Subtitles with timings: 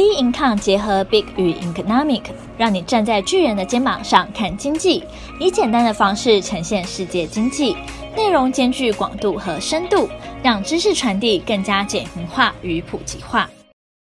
[0.00, 2.22] B Income 结合 Big 与 Economic，
[2.56, 5.04] 让你站在巨人的肩膀上看经济，
[5.38, 7.76] 以简单的方式呈现世界经济，
[8.16, 10.08] 内容兼具广度和深度，
[10.42, 13.50] 让知识传递更加简明化与普及化。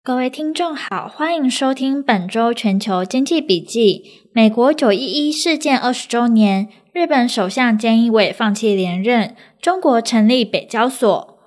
[0.05, 4.29] 各位听众好，欢迎收听本周全球经济笔记。
[4.33, 11.39] 美国九一一事件二十周年，日本首相菅义伟放弃连任，中国成立北交所。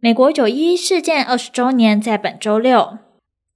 [0.00, 2.98] 美国九一一事件二十周年在本周六。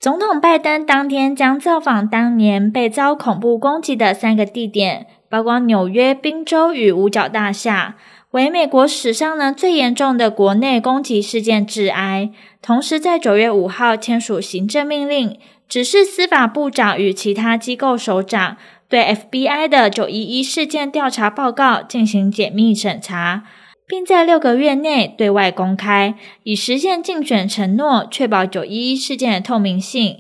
[0.01, 7.97] 总统拜登当天将造访当年被遭恐怖攻击的三个地点，包括纽约、宾州与五角大厦，
[8.31, 12.31] 为美国史上呢最严重的国内攻击事件致哀。
[12.63, 15.37] 同时，在九月五号签署行政命令，
[15.69, 18.57] 指示司法部长与其他机构首长
[18.89, 23.43] 对 FBI 的九一一事件调查报告进行解密审查。
[23.89, 30.19] 并在六个月内对外公开，以实现竞选承诺，确保九一一事件的透明性。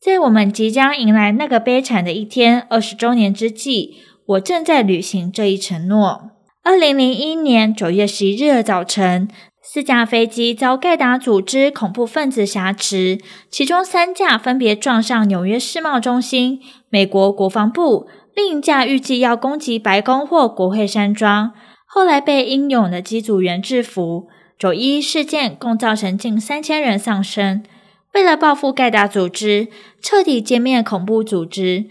[0.00, 6.30] 在我们即将迎来那个悲惨的一天，二十周年之际，我正在履行这一承诺。
[6.64, 9.28] 二零零一年九月十一日的早晨，
[9.62, 13.18] 四架飞机遭盖达组织恐怖分子挟持，
[13.50, 21.52] 其中三架分别撞上纽约世贸中心、美国国防部，另一架预计要攻击白宫或国会山庄。
[21.94, 24.30] 后来被英勇的机组员制服。
[24.58, 27.62] 九一一事件共造成近三千人丧生。
[28.14, 29.68] 为了报复盖达组织，
[30.00, 31.84] 彻底歼灭恐怖组织，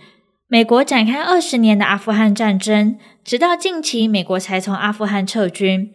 [0.47, 5.91] 美国展开二十年的阿富汗战争，直到近期美国才从阿富汗撤军。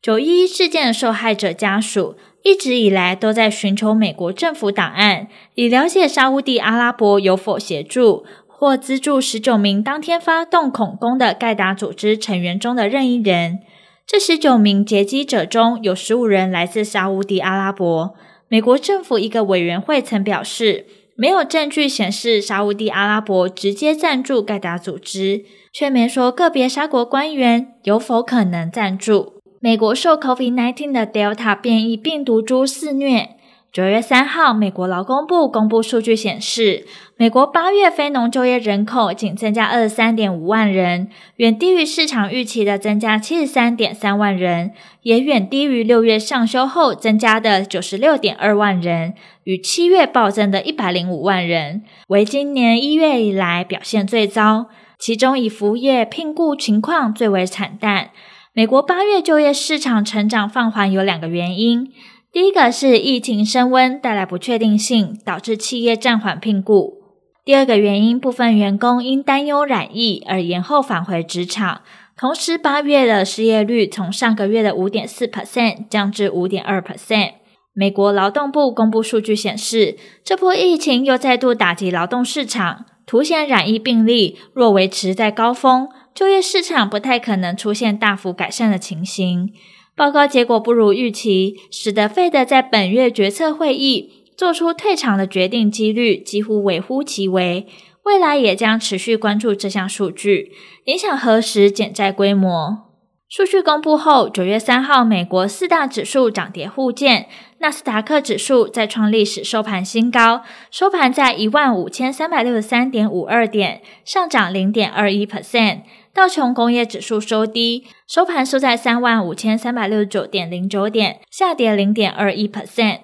[0.00, 2.14] 九一一事件的受害者家属
[2.44, 8.24] 一直以来都在寻求美国政府档案，以了解沙乌地阿拉伯有否协助。
[8.58, 13.60] 或资助十九名当天发动恐攻的盖达组织成员中的任意人。
[14.04, 18.16] 这十九名劫机者中有十五人来自沙乌地阿拉伯。
[18.48, 29.34] 美国政府一个委员会曾表示，没有证据显示沙乌地阿拉伯直接赞助盖达组织，却没说个别沙国官员有否可能赞助。
[29.60, 33.36] 美国受 COVID-19 的 Delta 变异病毒株肆虐。
[33.70, 36.86] 九月三号，美国劳工部公布数据显示，
[37.18, 49.12] 美国八月非农就业人口仅增加二十三点五万人，远低于市场预期的增加七十三点三万人，也远低于六月上修后增加的九十六点二万人，
[49.44, 54.68] 与七月暴增的一百零五万人，为今年一月以来表现最糟。
[54.98, 58.10] 其中，以服务业聘雇情况最为惨淡。
[58.54, 61.92] 美国八月就业市场成长放缓有两个原因。
[62.30, 66.98] 第一个是疫情升温带来不确定性，导致企业暂缓聘雇。
[67.42, 71.80] 第二个原因，部分员工因担忧染疫而延后返回职场。
[72.14, 77.32] 同时，八月的失业率从上个月的五点四 percent 降至五点二 percent。
[77.72, 89.54] 美国劳动部公布数据显示，这波疫情又再度打击劳动市场，凸显染疫病例若维持在高峰，就业市场不太可能出现大幅改善的情形。
[89.98, 97.66] 报告结果不如预期，使得费德在本月决策会议做出退场的决定几率几乎微乎其微。
[98.04, 100.52] 未来也将持续关注这项数据，
[100.84, 102.84] 影响何时减债规模。
[103.28, 107.26] 数据公布后，九月三号，美国四大指数涨跌互见，
[107.58, 115.80] 纳斯达克指数再创历史收盘新高，收盘在一万五千三百六十三点五二点，上涨零点二一 percent。
[116.18, 123.02] 道琼工业指数收低，收盘收在三万五千三百六十九点零九点，下跌零点二一 percent。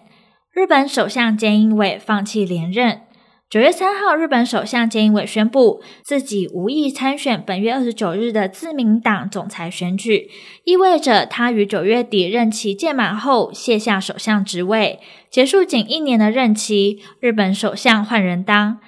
[0.52, 3.02] 日本首相菅义伟放弃连任。
[3.48, 10.28] 九月三号，日本首相菅义伟宣布自己无意参选本月二十九日的自民党总裁选举，
[10.64, 14.98] 意味着他于九月底任期届满后卸下首相职位，
[15.30, 16.98] 结束仅一年的任期。
[17.20, 18.80] 日本首相换人当。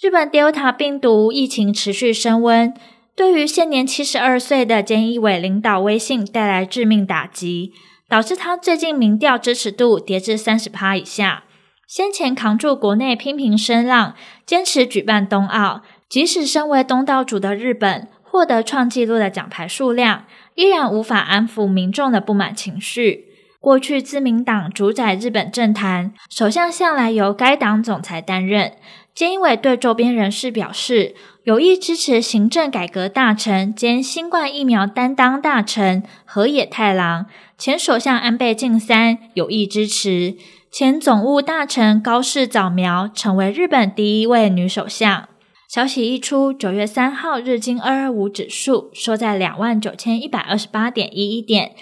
[0.00, 2.72] 日本 Delta 病毒疫情持续升温。
[3.14, 7.72] 对于现年七十二岁的菅义伟领导威信带来致命打击，
[8.08, 11.44] 导致他最近民调支持度跌至三十趴以下。
[11.86, 14.14] 先前扛住国内批评声浪，
[14.46, 20.24] 坚持举办冬奥，即使身为东道主的日本获得创纪录的奖牌数量，
[20.54, 23.26] 依然无法安抚民众的不满情绪。
[23.60, 28.72] 过去自民党主宰日本政坛，首相向来由该党总裁担任。
[29.14, 31.14] 菅义伟对周边人士表示，
[31.44, 37.26] 有意支持行政改革大臣兼新冠疫苗担当大臣河野太郎，
[37.58, 40.36] 前首相安倍晋三有意支持，
[40.70, 45.28] 前总务大臣高市早苗成为日本第一位女首相。
[45.68, 51.72] 消息一出，九月三号日经二二五指数收在两万九千一百二十八点一一点，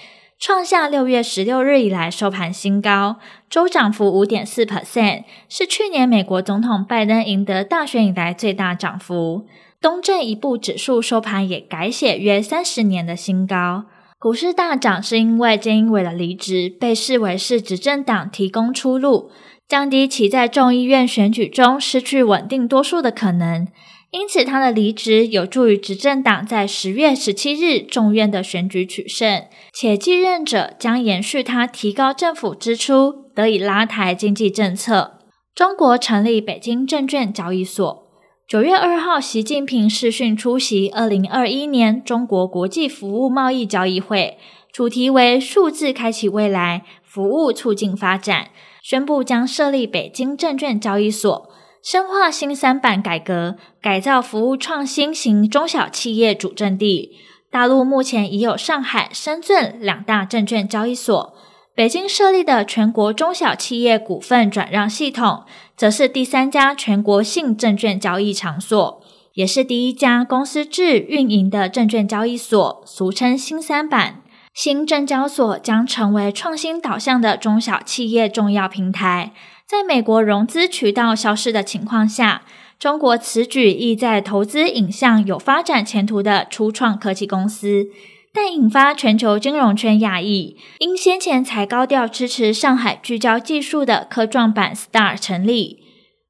[0.40, 3.16] 创下六月十六日以来收盘新高，
[3.50, 9.46] 周涨幅五点四 percent，是去年美国总统拜登赢得大选以来最大涨幅。
[9.82, 13.84] 东证一部指数收盘也改写约三十年的新高。
[14.18, 19.30] 股市大涨是因为菅义伟的离职被视为是执政党提供出路，
[19.68, 23.68] 降低其在众议院选举中失去稳定多数的可能。
[24.10, 35.18] 因此，他的离职有助于执政党在十月十七日众院的选举取胜，且继任者将延续他提高政府支出，得以拉抬经济政策。
[35.54, 38.08] 中国成立北京证券交易所。
[38.48, 44.38] 九月二号，习近平视讯出席二零二一年中国国际服务贸易交易会，
[44.72, 48.48] 主题为“数字开启未来，服务促进发展”，
[48.82, 51.48] 宣布将设立北京证券交易所。
[51.82, 57.16] 深化新三板改革，改造服务创新型中小企业主阵地。
[57.50, 61.34] 大陆目前已有上海、深圳两大证券交易所，
[61.74, 65.44] 北京设立的全国中小企业股份转让系统，
[65.74, 74.22] 则是第三家全国性证券交易场所，也是第一家公司制运营的证券交易所，俗称新三板。
[74.52, 79.32] 新证交所将成为创新导向的中小企业重要平台。
[79.70, 82.42] 在美国融资渠道消失的情况下，
[82.76, 87.86] 中国此举意在投资引向有发展前途的初创科技公司，
[88.34, 95.84] 但引发全球金融圈讶异，因先前才高调支持上海聚焦技术的科创板 Star 成立，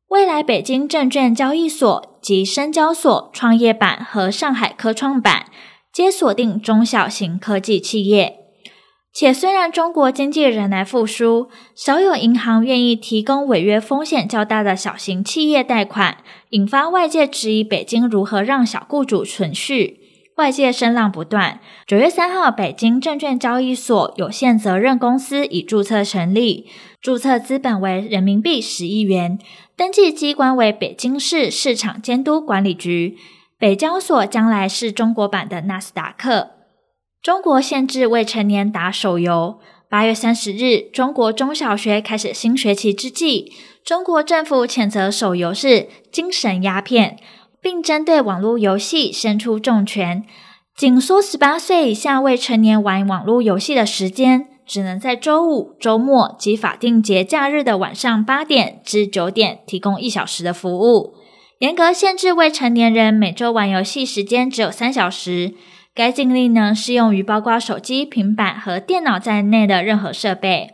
[0.09, 5.47] 未来北京证券交易所及深交所创业板和上海科创板
[5.91, 8.40] 皆锁定中小型科技企业。
[9.13, 16.19] 且虽然中国经济仍来复苏，少有银行愿意提供违约风险较大的小型企业贷款，
[16.51, 19.99] 引发外界质疑北京如何让小雇主存续。
[20.37, 21.61] 外界声浪不断。
[21.87, 26.67] 九月三号，北京证券交易所有限责任公司已注册成立，
[27.03, 29.39] 注册资本为人民币十亿元，
[29.77, 33.19] 登记机关为北京市市场监督管理局。
[33.59, 36.60] 北交所将来是中国版的纳斯达克。
[37.23, 39.61] 中国限制未成年打手游。
[39.91, 43.53] 八月三十日，中国中小学开始新学期之际，
[43.85, 47.19] 中国政府谴责手游是精神鸦片，
[47.61, 50.25] 并针对网络游戏伸出重拳，
[50.75, 61.13] 紧缩十八岁以下未成年玩网络游戏的时间，只能在周五、周末及法定节假日的晚上八点至九点提供一小时的服务，
[61.59, 65.53] 严格限制未成年人每周玩游戏时间只有三小时。
[66.01, 70.71] 该禁令呢，适用于包括手机、平板和电脑在内的任何设备，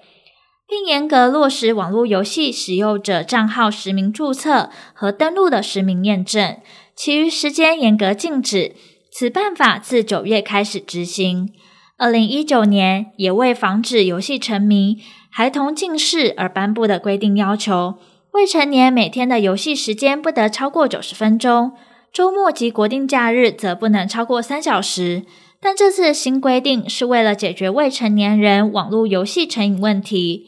[0.69, 6.59] 并严格落实网络游戏使用者账号实名注册和登录的实名验证，
[6.95, 8.77] 其余时间严格禁止。
[9.11, 11.53] 此办法自九月开始执行。
[11.99, 17.97] 二零一九年也为防止游戏沉迷、孩童近视而颁布的规定要求，
[18.31, 21.73] 未成年每天的游戏时间不得超过九十分钟。
[22.17, 25.25] 周末及国定假日则不能超过三小时，
[25.61, 30.47] 但这次新规定是为了解决未成年人网络游戏成瘾问题。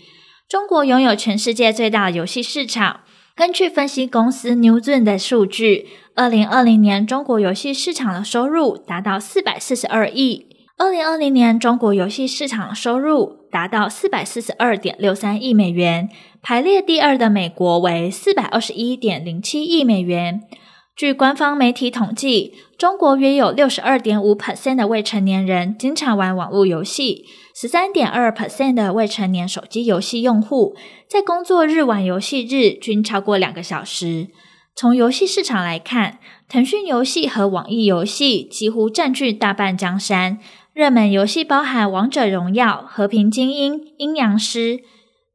[0.49, 3.01] 中国拥有全世界最大的游戏市场，
[3.37, 10.47] 根据分析公司 Newzoo 的数据，二零二零年中国游戏市场的收入达到四百四十二亿。
[10.79, 16.09] 二零二零年中国游戏市场收入达到四百四十二点六三亿美元，
[16.41, 20.41] 排列第二的美国为四百二十一点零七亿美元。
[20.99, 30.75] 据官方媒体统计，中国约有六十二点五 percent 的未成年人经常玩网络游戏，十三点二 percent 的未成年手机游戏用户
[31.09, 34.27] 在工作日玩游戏日均超过两个小时。
[34.75, 36.19] 从游戏市场来看，
[36.49, 40.41] 腾讯游戏和网易游戏几乎占据大半江山。
[40.75, 44.79] 热门游戏包含《王者荣耀》《和平精英》《阴阳师》。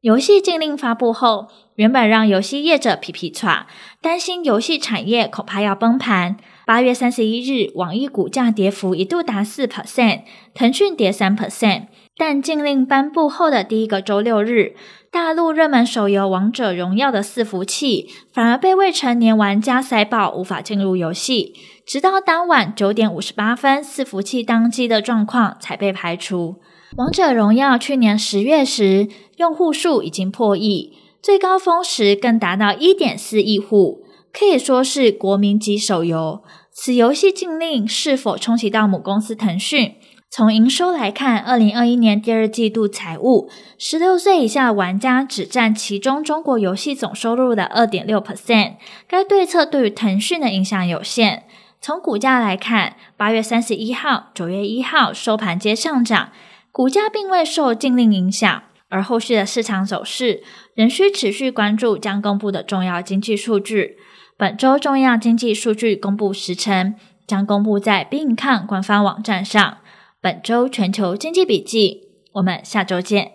[0.02, 3.64] 游戏禁令发布后，原本让游戏业者皮皮剉，
[4.00, 6.36] 担心游戏产业恐怕要崩盘。
[6.64, 10.22] 八月三十一日，网易股价跌幅一度达四 percent，
[10.54, 11.88] 腾讯跌三 percent。
[12.16, 14.76] 但禁令颁布后的第一个周六日，
[15.10, 21.54] 大陆热门手游《王者荣耀》的伺服器反而被未成年玩家塞爆，无法进入游戏。
[21.84, 26.60] 直到当晚九点五十八分，伺服器当机的状况才被排除。
[26.96, 30.92] 王者荣耀去年十月时，用户数已经破亿，
[31.24, 36.42] 最高峰时更达到一点四亿户，可以说是国民级手游。
[36.70, 39.94] 此游戏禁令是否冲击到母公司腾讯？
[40.28, 48.74] 从营收来看，二零二一年第二季度财务，十六岁以下玩家只占其中中国游戏总收入的二点六 percent。
[49.08, 51.44] 该对策对于腾讯的影响有限。
[51.80, 56.32] 从股价来看，八月三十一号、九月一号收盘皆上涨。
[56.70, 60.42] 股价并未受禁令影响，而后续的市场走势
[60.74, 63.96] 仍需持续关注将公布的重要经济数据。
[64.36, 66.94] 本周重要经济数据公布时程
[67.26, 69.78] 将公布在并看官方网站上。
[70.20, 73.33] 本周全球经济笔记，我们下周见。